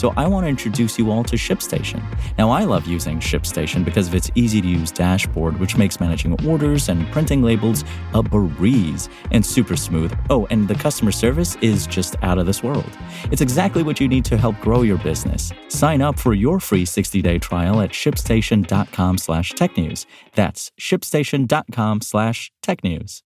So 0.00 0.14
I 0.16 0.26
want 0.26 0.44
to 0.44 0.48
introduce 0.48 0.98
you 0.98 1.10
all 1.10 1.22
to 1.24 1.36
ShipStation. 1.36 2.02
Now, 2.38 2.48
I 2.48 2.64
love 2.64 2.86
using 2.86 3.18
ShipStation 3.20 3.84
because 3.84 4.08
of 4.08 4.14
its 4.14 4.30
easy 4.34 4.62
to 4.62 4.66
use 4.66 4.90
dashboard, 4.90 5.60
which 5.60 5.76
makes 5.76 6.00
managing 6.00 6.42
orders 6.48 6.88
and 6.88 7.06
printing 7.12 7.42
labels 7.42 7.84
a 8.14 8.22
breeze 8.22 9.10
and 9.30 9.44
super 9.44 9.76
smooth. 9.76 10.18
Oh, 10.30 10.46
and 10.46 10.66
the 10.66 10.74
customer 10.74 11.12
service 11.12 11.56
is 11.56 11.86
just 11.86 12.16
out 12.22 12.38
of 12.38 12.46
this 12.46 12.62
world. 12.62 12.90
It's 13.30 13.42
exactly 13.42 13.82
what 13.82 14.00
you 14.00 14.08
need 14.08 14.24
to 14.24 14.38
help 14.38 14.58
grow 14.60 14.80
your 14.80 14.96
business. 14.96 15.52
Sign 15.68 16.00
up 16.00 16.18
for 16.18 16.32
your 16.32 16.60
free 16.60 16.86
60-day 16.86 17.38
trial 17.38 17.82
at 17.82 17.90
shipstation.com 17.90 19.18
slash 19.18 19.52
technews. 19.52 20.06
That's 20.34 20.72
shipstation.com 20.80 22.00
slash 22.00 22.50
technews. 22.62 23.20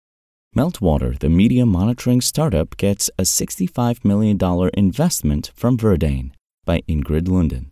Meltwater, 0.56 1.18
the 1.18 1.30
media 1.30 1.66
monitoring 1.66 2.20
startup, 2.20 2.76
gets 2.76 3.10
a 3.18 3.22
$65 3.22 4.04
million 4.04 4.38
investment 4.74 5.50
from 5.56 5.76
Verdane 5.76 6.30
by 6.70 6.82
Ingrid 6.82 7.26
Lunden. 7.26 7.70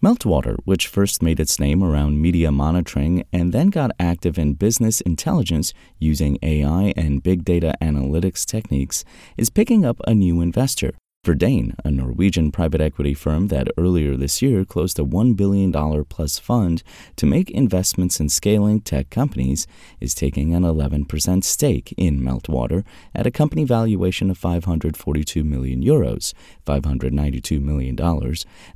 Meltwater, 0.00 0.56
which 0.64 0.86
first 0.86 1.20
made 1.20 1.40
its 1.40 1.58
name 1.58 1.82
around 1.82 2.22
media 2.22 2.52
monitoring 2.52 3.24
and 3.32 3.52
then 3.52 3.70
got 3.70 3.90
active 3.98 4.38
in 4.38 4.54
business 4.54 5.00
intelligence 5.00 5.72
using 5.98 6.38
AI 6.40 6.92
and 6.96 7.24
big 7.24 7.44
data 7.44 7.74
analytics 7.82 8.46
techniques, 8.46 9.04
is 9.36 9.50
picking 9.50 9.84
up 9.84 9.98
a 10.06 10.14
new 10.14 10.40
investor. 10.40 10.92
Verdane, 11.24 11.74
a 11.82 11.90
Norwegian 11.90 12.52
private 12.52 12.82
equity 12.82 13.14
firm 13.14 13.48
that 13.48 13.68
earlier 13.78 14.14
this 14.14 14.42
year 14.42 14.62
closed 14.64 14.98
a 14.98 15.02
$1 15.02 15.34
billion 15.34 15.72
plus 16.04 16.38
fund 16.38 16.82
to 17.16 17.24
make 17.24 17.50
investments 17.50 18.20
in 18.20 18.28
scaling 18.28 18.80
tech 18.80 19.08
companies, 19.08 19.66
is 20.00 20.14
taking 20.14 20.54
an 20.54 20.64
11% 20.64 21.42
stake 21.42 21.94
in 21.96 22.20
Meltwater 22.20 22.84
at 23.14 23.26
a 23.26 23.30
company 23.30 23.64
valuation 23.64 24.30
of 24.30 24.36
542 24.36 25.42
million 25.42 25.82
euros, 25.82 26.34
$592 26.66 27.60
million, 27.60 27.96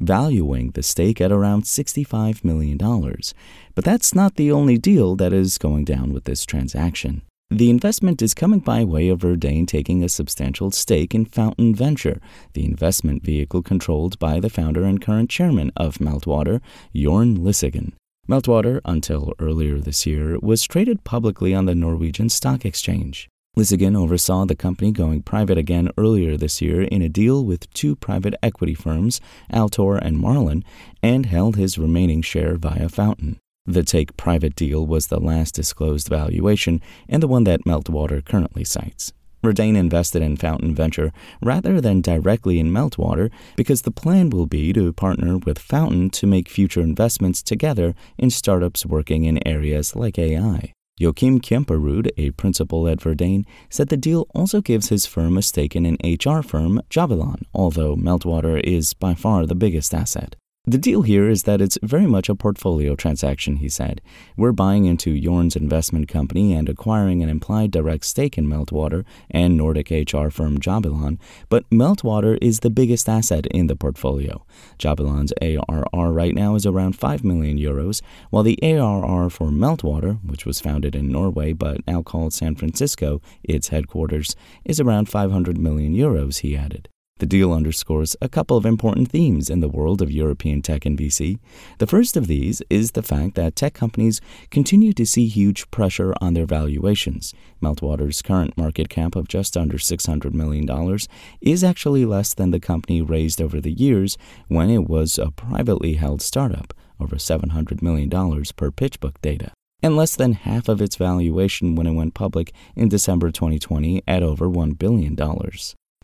valuing 0.00 0.70
the 0.70 0.82
stake 0.82 1.20
at 1.20 1.30
around 1.30 1.64
$65 1.64 2.44
million. 2.44 2.78
But 2.78 3.84
that's 3.84 4.14
not 4.14 4.36
the 4.36 4.50
only 4.50 4.78
deal 4.78 5.16
that 5.16 5.34
is 5.34 5.58
going 5.58 5.84
down 5.84 6.14
with 6.14 6.24
this 6.24 6.46
transaction. 6.46 7.22
The 7.50 7.70
investment 7.70 8.20
is 8.20 8.34
coming 8.34 8.60
by 8.60 8.84
way 8.84 9.08
of 9.08 9.20
Verdane 9.20 9.66
taking 9.66 10.04
a 10.04 10.10
substantial 10.10 10.70
stake 10.70 11.14
in 11.14 11.24
Fountain 11.24 11.74
Venture, 11.74 12.20
the 12.52 12.64
investment 12.64 13.24
vehicle 13.24 13.62
controlled 13.62 14.18
by 14.18 14.38
the 14.38 14.50
founder 14.50 14.84
and 14.84 15.00
current 15.00 15.30
chairman 15.30 15.72
of 15.74 15.96
Meltwater, 15.96 16.60
Jorn 16.94 17.38
Lyseggen. 17.38 17.92
Meltwater, 18.28 18.82
until 18.84 19.32
earlier 19.38 19.78
this 19.78 20.04
year, 20.04 20.38
was 20.40 20.62
traded 20.62 21.04
publicly 21.04 21.54
on 21.54 21.64
the 21.64 21.74
Norwegian 21.74 22.28
Stock 22.28 22.66
Exchange. 22.66 23.30
Lyseggen 23.56 23.96
oversaw 23.96 24.44
the 24.44 24.54
company 24.54 24.92
going 24.92 25.22
private 25.22 25.56
again 25.56 25.90
earlier 25.96 26.36
this 26.36 26.60
year 26.60 26.82
in 26.82 27.00
a 27.00 27.08
deal 27.08 27.46
with 27.46 27.72
two 27.72 27.96
private 27.96 28.34
equity 28.42 28.74
firms, 28.74 29.22
Altor 29.50 29.98
and 30.00 30.18
Marlin, 30.18 30.62
and 31.02 31.24
held 31.24 31.56
his 31.56 31.78
remaining 31.78 32.20
share 32.20 32.56
via 32.56 32.90
Fountain. 32.90 33.40
The 33.68 33.82
take 33.82 34.16
private 34.16 34.56
deal 34.56 34.86
was 34.86 35.08
the 35.08 35.20
last 35.20 35.54
disclosed 35.54 36.08
valuation 36.08 36.80
and 37.06 37.22
the 37.22 37.28
one 37.28 37.44
that 37.44 37.66
Meltwater 37.66 38.24
currently 38.24 38.64
cites. 38.64 39.12
Verdane 39.44 39.76
invested 39.76 40.22
in 40.22 40.38
Fountain 40.38 40.74
Venture 40.74 41.12
rather 41.42 41.78
than 41.78 42.00
directly 42.00 42.58
in 42.58 42.70
Meltwater 42.70 43.30
because 43.56 43.82
the 43.82 43.90
plan 43.90 44.30
will 44.30 44.46
be 44.46 44.72
to 44.72 44.90
partner 44.94 45.36
with 45.36 45.58
Fountain 45.58 46.08
to 46.10 46.26
make 46.26 46.48
future 46.48 46.80
investments 46.80 47.42
together 47.42 47.94
in 48.16 48.30
startups 48.30 48.86
working 48.86 49.24
in 49.24 49.46
areas 49.46 49.94
like 49.94 50.18
AI. 50.18 50.72
Joachim 50.98 51.38
Kemperud, 51.38 52.10
a 52.16 52.30
principal 52.30 52.88
at 52.88 53.00
Verdane, 53.00 53.44
said 53.68 53.90
the 53.90 53.98
deal 53.98 54.26
also 54.34 54.62
gives 54.62 54.88
his 54.88 55.04
firm 55.04 55.36
a 55.36 55.42
stake 55.42 55.76
in 55.76 55.84
an 55.84 55.98
HR 56.02 56.40
firm, 56.40 56.80
Javelin, 56.88 57.42
although 57.52 57.96
Meltwater 57.96 58.58
is 58.64 58.94
by 58.94 59.14
far 59.14 59.44
the 59.44 59.54
biggest 59.54 59.92
asset. 59.92 60.36
The 60.68 60.76
deal 60.76 61.00
here 61.00 61.30
is 61.30 61.44
that 61.44 61.62
it's 61.62 61.78
very 61.82 62.06
much 62.06 62.28
a 62.28 62.34
portfolio 62.34 62.94
transaction, 62.94 63.56
he 63.56 63.70
said. 63.70 64.02
We're 64.36 64.52
buying 64.52 64.84
into 64.84 65.18
Jorn's 65.18 65.56
investment 65.56 66.08
company 66.08 66.52
and 66.52 66.68
acquiring 66.68 67.22
an 67.22 67.30
implied 67.30 67.70
direct 67.70 68.04
stake 68.04 68.36
in 68.36 68.46
Meltwater 68.46 69.06
and 69.30 69.56
Nordic 69.56 69.88
HR 69.90 70.28
firm 70.28 70.58
Jobylon, 70.58 71.18
but 71.48 71.64
Meltwater 71.70 72.36
is 72.42 72.60
the 72.60 72.68
biggest 72.68 73.08
asset 73.08 73.46
in 73.46 73.68
the 73.68 73.76
portfolio. 73.76 74.44
Jobylon's 74.78 75.32
ARR 75.40 76.12
right 76.12 76.34
now 76.34 76.54
is 76.54 76.66
around 76.66 76.98
5 76.98 77.24
million 77.24 77.56
euros, 77.56 78.02
while 78.28 78.42
the 78.42 78.58
ARR 78.62 79.30
for 79.30 79.48
Meltwater, 79.48 80.22
which 80.22 80.44
was 80.44 80.60
founded 80.60 80.94
in 80.94 81.10
Norway 81.10 81.54
but 81.54 81.78
now 81.86 82.02
called 82.02 82.34
San 82.34 82.54
Francisco, 82.54 83.22
its 83.42 83.68
headquarters, 83.68 84.36
is 84.66 84.80
around 84.80 85.08
500 85.08 85.56
million 85.56 85.94
euros, 85.94 86.40
he 86.40 86.54
added. 86.54 86.90
The 87.18 87.26
deal 87.26 87.52
underscores 87.52 88.14
a 88.20 88.28
couple 88.28 88.56
of 88.56 88.64
important 88.64 89.10
themes 89.10 89.50
in 89.50 89.58
the 89.60 89.68
world 89.68 90.00
of 90.00 90.10
European 90.10 90.62
tech 90.62 90.86
and 90.86 90.96
VC. 90.96 91.38
The 91.78 91.86
first 91.86 92.16
of 92.16 92.28
these 92.28 92.62
is 92.70 92.92
the 92.92 93.02
fact 93.02 93.34
that 93.34 93.56
tech 93.56 93.74
companies 93.74 94.20
continue 94.50 94.92
to 94.92 95.04
see 95.04 95.26
huge 95.26 95.68
pressure 95.72 96.14
on 96.20 96.34
their 96.34 96.46
valuations. 96.46 97.34
Meltwater's 97.60 98.22
current 98.22 98.56
market 98.56 98.88
cap 98.88 99.16
of 99.16 99.26
just 99.26 99.56
under 99.56 99.78
$600 99.78 100.32
million 100.32 100.98
is 101.40 101.64
actually 101.64 102.04
less 102.04 102.34
than 102.34 102.52
the 102.52 102.60
company 102.60 103.02
raised 103.02 103.42
over 103.42 103.60
the 103.60 103.72
years 103.72 104.16
when 104.46 104.70
it 104.70 104.88
was 104.88 105.18
a 105.18 105.32
privately 105.32 105.94
held 105.94 106.22
startup, 106.22 106.72
over 107.00 107.16
$700 107.16 107.82
million 107.82 108.08
per 108.10 108.70
PitchBook 108.70 109.14
data 109.22 109.52
and 109.82 109.96
less 109.96 110.16
than 110.16 110.32
half 110.32 110.68
of 110.68 110.82
its 110.82 110.96
valuation 110.96 111.74
when 111.74 111.86
it 111.86 111.92
went 111.92 112.14
public 112.14 112.52
in 112.74 112.88
December 112.88 113.30
2020 113.30 114.02
at 114.06 114.22
over 114.22 114.48
$1 114.48 114.78
billion. 114.78 115.16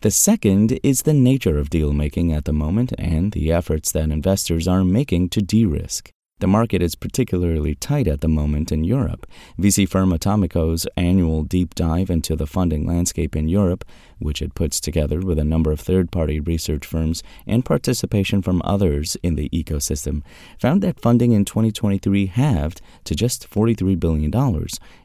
The 0.01 0.11
second 0.11 0.79
is 0.83 1.01
the 1.01 1.13
nature 1.13 1.57
of 1.57 1.69
deal 1.69 1.93
making 1.93 2.31
at 2.31 2.45
the 2.45 2.53
moment 2.53 2.93
and 2.97 3.31
the 3.31 3.51
efforts 3.51 3.91
that 3.93 4.11
investors 4.11 4.67
are 4.67 4.83
making 4.83 5.29
to 5.29 5.41
de 5.41 5.65
risk. 5.65 6.11
The 6.39 6.47
market 6.47 6.81
is 6.81 6.95
particularly 6.95 7.75
tight 7.75 8.09
at 8.09 8.19
the 8.19 8.27
moment 8.27 8.69
in 8.69 8.83
Europe. 8.83 9.25
VC 9.57 9.87
firm 9.87 10.11
Atomico's 10.11 10.85
annual 10.97 11.43
deep 11.43 11.73
dive 11.75 12.09
into 12.09 12.35
the 12.35 12.45
funding 12.45 12.85
landscape 12.85 13.37
in 13.37 13.47
Europe, 13.47 13.85
which 14.19 14.41
it 14.41 14.53
puts 14.53 14.81
together 14.81 15.21
with 15.21 15.39
a 15.39 15.45
number 15.45 15.71
of 15.71 15.79
third 15.79 16.11
party 16.11 16.41
research 16.41 16.85
firms 16.85 17.23
and 17.47 17.63
participation 17.63 18.41
from 18.41 18.61
others 18.65 19.15
in 19.23 19.35
the 19.35 19.47
ecosystem, 19.49 20.23
found 20.59 20.83
that 20.83 20.99
funding 20.99 21.31
in 21.31 21.45
2023 21.45 22.25
halved 22.25 22.81
to 23.05 23.15
just 23.15 23.49
$43 23.49 23.97
billion, 23.97 24.33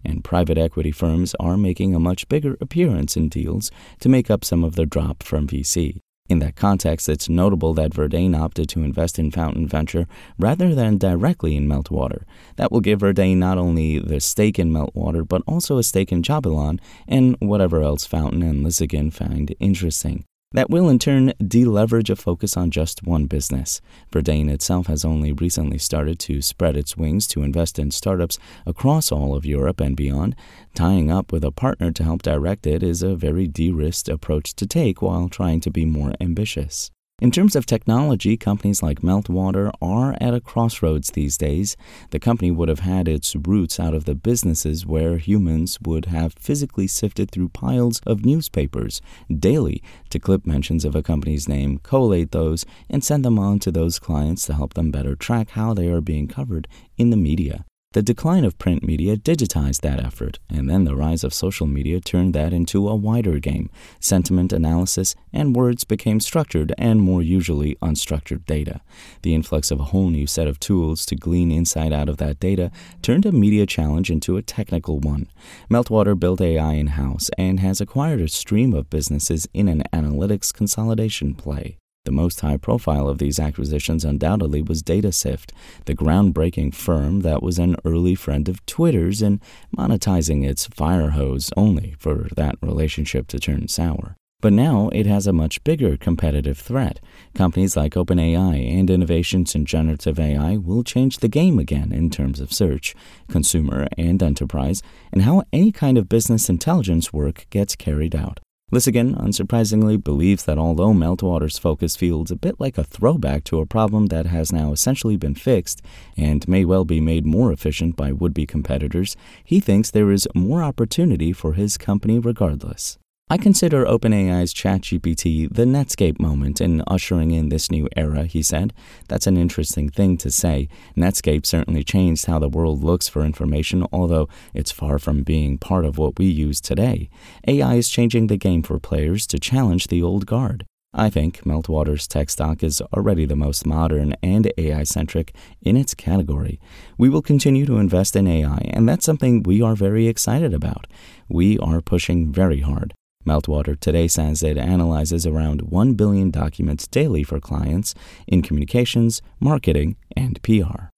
and 0.04 0.24
private 0.24 0.58
equity 0.58 0.90
firms 0.90 1.36
are 1.38 1.56
making 1.56 1.94
a 1.94 2.00
much 2.00 2.28
bigger 2.28 2.56
appearance 2.60 3.16
in 3.16 3.28
deals 3.28 3.70
to 4.00 4.08
make 4.08 4.32
up 4.32 4.44
some 4.44 4.64
of 4.64 4.74
the 4.74 4.84
drop 4.84 5.22
from 5.22 5.46
VC. 5.46 6.00
In 6.30 6.38
that 6.38 6.54
context, 6.54 7.08
it's 7.08 7.28
notable 7.28 7.74
that 7.74 7.90
Verdane 7.90 8.38
opted 8.38 8.68
to 8.68 8.84
invest 8.84 9.18
in 9.18 9.32
Fountain 9.32 9.66
Venture 9.66 10.06
rather 10.38 10.76
than 10.76 10.96
directly 10.96 11.56
in 11.56 11.66
Meltwater. 11.66 12.22
That 12.54 12.70
will 12.70 12.80
give 12.80 13.00
Verdane 13.00 13.38
not 13.38 13.58
only 13.58 13.98
the 13.98 14.20
stake 14.20 14.56
in 14.56 14.70
Meltwater, 14.70 15.26
but 15.26 15.42
also 15.44 15.76
a 15.78 15.82
stake 15.82 16.12
in 16.12 16.22
Jobylon 16.22 16.78
and 17.08 17.36
whatever 17.40 17.82
else 17.82 18.06
Fountain 18.06 18.44
and 18.44 18.64
Lyseggen 18.64 19.12
find 19.12 19.56
interesting. 19.58 20.24
That 20.52 20.68
will 20.68 20.88
in 20.88 20.98
turn 20.98 21.32
deleverage 21.40 22.10
a 22.10 22.16
focus 22.16 22.56
on 22.56 22.72
just 22.72 23.04
one 23.04 23.26
business. 23.26 23.80
Verdane 24.10 24.50
itself 24.50 24.88
has 24.88 25.04
only 25.04 25.32
recently 25.32 25.78
started 25.78 26.18
to 26.20 26.42
spread 26.42 26.76
its 26.76 26.96
wings 26.96 27.28
to 27.28 27.44
invest 27.44 27.78
in 27.78 27.92
startups 27.92 28.36
across 28.66 29.12
all 29.12 29.36
of 29.36 29.46
Europe 29.46 29.80
and 29.80 29.96
beyond. 29.96 30.34
Tying 30.74 31.08
up 31.08 31.30
with 31.30 31.44
a 31.44 31.52
partner 31.52 31.92
to 31.92 32.02
help 32.02 32.22
direct 32.22 32.66
it 32.66 32.82
is 32.82 33.00
a 33.00 33.14
very 33.14 33.46
de 33.46 33.70
risked 33.70 34.08
approach 34.08 34.56
to 34.56 34.66
take 34.66 35.00
while 35.00 35.28
trying 35.28 35.60
to 35.60 35.70
be 35.70 35.84
more 35.84 36.14
ambitious. 36.20 36.90
In 37.20 37.30
terms 37.30 37.54
of 37.54 37.66
technology, 37.66 38.38
companies 38.38 38.82
like 38.82 39.02
Meltwater 39.02 39.70
are 39.82 40.16
at 40.22 40.32
a 40.32 40.40
crossroads 40.40 41.10
these 41.10 41.36
days. 41.36 41.76
The 42.12 42.18
company 42.18 42.50
would 42.50 42.70
have 42.70 42.80
had 42.80 43.08
its 43.08 43.36
roots 43.36 43.78
out 43.78 43.92
of 43.92 44.06
the 44.06 44.14
businesses 44.14 44.86
where 44.86 45.18
humans 45.18 45.78
would 45.82 46.06
have 46.06 46.32
physically 46.38 46.86
sifted 46.86 47.30
through 47.30 47.50
piles 47.50 48.00
of 48.06 48.24
newspapers 48.24 49.02
daily 49.28 49.82
to 50.08 50.18
clip 50.18 50.46
mentions 50.46 50.82
of 50.86 50.96
a 50.96 51.02
company's 51.02 51.46
name, 51.46 51.78
collate 51.82 52.30
those, 52.30 52.64
and 52.88 53.04
send 53.04 53.22
them 53.22 53.38
on 53.38 53.58
to 53.58 53.70
those 53.70 53.98
clients 53.98 54.46
to 54.46 54.54
help 54.54 54.72
them 54.72 54.90
better 54.90 55.14
track 55.14 55.50
how 55.50 55.74
they 55.74 55.88
are 55.88 56.00
being 56.00 56.26
covered 56.26 56.66
in 56.96 57.10
the 57.10 57.18
media. 57.18 57.66
The 57.92 58.02
decline 58.02 58.44
of 58.44 58.56
print 58.56 58.84
media 58.84 59.16
digitized 59.16 59.80
that 59.80 59.98
effort, 59.98 60.38
and 60.48 60.70
then 60.70 60.84
the 60.84 60.94
rise 60.94 61.24
of 61.24 61.34
social 61.34 61.66
media 61.66 61.98
turned 61.98 62.34
that 62.34 62.52
into 62.52 62.88
a 62.88 62.94
wider 62.94 63.40
game. 63.40 63.68
Sentiment 63.98 64.52
analysis 64.52 65.16
and 65.32 65.56
words 65.56 65.82
became 65.82 66.20
structured 66.20 66.72
and 66.78 67.00
more 67.00 67.20
usually 67.20 67.74
unstructured 67.82 68.46
data. 68.46 68.80
The 69.22 69.34
influx 69.34 69.72
of 69.72 69.80
a 69.80 69.90
whole 69.90 70.08
new 70.08 70.28
set 70.28 70.46
of 70.46 70.60
tools 70.60 71.04
to 71.06 71.16
glean 71.16 71.50
insight 71.50 71.92
out 71.92 72.08
of 72.08 72.18
that 72.18 72.38
data 72.38 72.70
turned 73.02 73.26
a 73.26 73.32
media 73.32 73.66
challenge 73.66 74.08
into 74.08 74.36
a 74.36 74.42
technical 74.42 75.00
one. 75.00 75.26
Meltwater 75.68 76.16
built 76.16 76.40
AI 76.40 76.74
in 76.74 76.86
house 76.88 77.28
and 77.36 77.58
has 77.58 77.80
acquired 77.80 78.20
a 78.20 78.28
stream 78.28 78.72
of 78.72 78.88
businesses 78.88 79.48
in 79.52 79.66
an 79.66 79.82
analytics 79.92 80.54
consolidation 80.54 81.34
play. 81.34 81.76
The 82.06 82.12
most 82.12 82.40
high 82.40 82.56
profile 82.56 83.08
of 83.08 83.18
these 83.18 83.38
acquisitions 83.38 84.06
undoubtedly 84.06 84.62
was 84.62 84.82
DataSift, 84.82 85.50
the 85.84 85.94
groundbreaking 85.94 86.74
firm 86.74 87.20
that 87.20 87.42
was 87.42 87.58
an 87.58 87.76
early 87.84 88.14
friend 88.14 88.48
of 88.48 88.64
Twitter's 88.64 89.20
in 89.20 89.38
monetizing 89.76 90.48
its 90.48 90.66
fire 90.66 91.10
hose 91.10 91.50
only 91.58 91.94
for 91.98 92.28
that 92.36 92.56
relationship 92.62 93.26
to 93.28 93.38
turn 93.38 93.68
sour. 93.68 94.16
But 94.40 94.54
now 94.54 94.88
it 94.94 95.04
has 95.04 95.26
a 95.26 95.34
much 95.34 95.62
bigger 95.62 95.98
competitive 95.98 96.56
threat. 96.56 97.00
Companies 97.34 97.76
like 97.76 97.92
OpenAI 97.92 98.78
and 98.78 98.88
innovations 98.88 99.54
in 99.54 99.66
generative 99.66 100.18
AI 100.18 100.56
will 100.56 100.82
change 100.82 101.18
the 101.18 101.28
game 101.28 101.58
again 101.58 101.92
in 101.92 102.08
terms 102.08 102.40
of 102.40 102.50
search, 102.50 102.94
consumer, 103.28 103.86
and 103.98 104.22
enterprise, 104.22 104.82
and 105.12 105.22
how 105.22 105.42
any 105.52 105.70
kind 105.70 105.98
of 105.98 106.08
business 106.08 106.48
intelligence 106.48 107.12
work 107.12 107.44
gets 107.50 107.76
carried 107.76 108.16
out. 108.16 108.40
Lyseggen 108.72 109.16
unsurprisingly 109.16 110.02
believes 110.02 110.44
that 110.44 110.56
although 110.56 110.92
Meltwater's 110.92 111.58
focus 111.58 111.96
feels 111.96 112.30
a 112.30 112.36
bit 112.36 112.60
like 112.60 112.78
a 112.78 112.84
throwback 112.84 113.42
to 113.44 113.58
a 113.58 113.66
problem 113.66 114.06
that 114.06 114.26
has 114.26 114.52
now 114.52 114.70
essentially 114.70 115.16
been 115.16 115.34
fixed 115.34 115.82
and 116.16 116.46
may 116.46 116.64
well 116.64 116.84
be 116.84 117.00
made 117.00 117.26
more 117.26 117.52
efficient 117.52 117.96
by 117.96 118.12
would 118.12 118.32
be 118.32 118.46
competitors, 118.46 119.16
he 119.42 119.58
thinks 119.58 119.90
there 119.90 120.12
is 120.12 120.28
more 120.36 120.62
opportunity 120.62 121.32
for 121.32 121.54
his 121.54 121.76
company 121.76 122.20
regardless. 122.20 122.99
I 123.32 123.38
consider 123.38 123.84
OpenAI's 123.84 124.52
ChatGPT 124.52 125.54
the 125.54 125.64
Netscape 125.64 126.18
moment 126.18 126.60
in 126.60 126.82
ushering 126.88 127.30
in 127.30 127.48
this 127.48 127.70
new 127.70 127.88
era, 127.94 128.24
he 128.24 128.42
said. 128.42 128.72
That's 129.06 129.28
an 129.28 129.36
interesting 129.36 129.88
thing 129.88 130.16
to 130.16 130.32
say. 130.32 130.68
Netscape 130.96 131.46
certainly 131.46 131.84
changed 131.84 132.26
how 132.26 132.40
the 132.40 132.48
world 132.48 132.82
looks 132.82 133.06
for 133.06 133.24
information, 133.24 133.86
although 133.92 134.28
it's 134.52 134.72
far 134.72 134.98
from 134.98 135.22
being 135.22 135.58
part 135.58 135.84
of 135.84 135.96
what 135.96 136.18
we 136.18 136.24
use 136.24 136.60
today. 136.60 137.08
AI 137.46 137.74
is 137.74 137.88
changing 137.88 138.26
the 138.26 138.36
game 138.36 138.64
for 138.64 138.80
players 138.80 139.28
to 139.28 139.38
challenge 139.38 139.86
the 139.86 140.02
old 140.02 140.26
guard. 140.26 140.66
I 140.92 141.08
think 141.08 141.44
Meltwater's 141.44 142.08
tech 142.08 142.30
stock 142.30 142.64
is 142.64 142.80
already 142.92 143.26
the 143.26 143.36
most 143.36 143.64
modern 143.64 144.16
and 144.24 144.52
AI 144.58 144.82
centric 144.82 145.36
in 145.62 145.76
its 145.76 145.94
category. 145.94 146.58
We 146.98 147.08
will 147.08 147.22
continue 147.22 147.64
to 147.66 147.78
invest 147.78 148.16
in 148.16 148.26
AI, 148.26 148.58
and 148.74 148.88
that's 148.88 149.06
something 149.06 149.44
we 149.44 149.62
are 149.62 149.76
very 149.76 150.08
excited 150.08 150.52
about. 150.52 150.88
We 151.28 151.60
are 151.60 151.80
pushing 151.80 152.32
very 152.32 152.62
hard. 152.62 152.92
Meltwater 153.26 153.78
today 153.78 154.08
says 154.08 154.42
it 154.42 154.56
analyzes 154.56 155.26
around 155.26 155.62
1 155.62 155.94
billion 155.94 156.30
documents 156.30 156.86
daily 156.86 157.22
for 157.22 157.38
clients 157.38 157.94
in 158.26 158.40
communications, 158.40 159.20
marketing, 159.38 159.96
and 160.16 160.42
PR. 160.42 160.88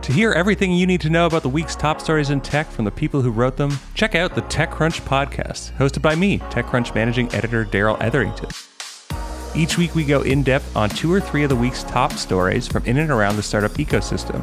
To 0.00 0.12
hear 0.12 0.32
everything 0.32 0.72
you 0.72 0.86
need 0.86 1.02
to 1.02 1.10
know 1.10 1.26
about 1.26 1.42
the 1.42 1.50
week's 1.50 1.76
top 1.76 2.00
stories 2.00 2.30
in 2.30 2.40
tech 2.40 2.70
from 2.70 2.86
the 2.86 2.90
people 2.90 3.20
who 3.20 3.30
wrote 3.30 3.56
them, 3.56 3.78
check 3.94 4.14
out 4.14 4.34
the 4.34 4.42
TechCrunch 4.42 5.02
podcast, 5.02 5.72
hosted 5.76 6.00
by 6.00 6.14
me, 6.14 6.38
TechCrunch 6.38 6.94
managing 6.94 7.32
editor 7.34 7.64
Darrell 7.64 7.98
Etherington. 8.00 8.48
Each 9.54 9.78
week, 9.78 9.94
we 9.94 10.04
go 10.04 10.22
in 10.22 10.42
depth 10.42 10.74
on 10.74 10.88
two 10.90 11.12
or 11.12 11.20
three 11.20 11.42
of 11.42 11.48
the 11.48 11.56
week's 11.56 11.84
top 11.84 12.12
stories 12.14 12.66
from 12.66 12.84
in 12.86 12.98
and 12.98 13.10
around 13.10 13.36
the 13.36 13.42
startup 13.42 13.72
ecosystem 13.72 14.42